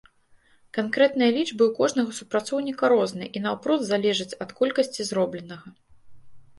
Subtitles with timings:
[0.77, 5.67] Канкрэтныя лічбы ў кожнага супрацоўніка розныя і наўпрост залежаць ад колькасці зробленага.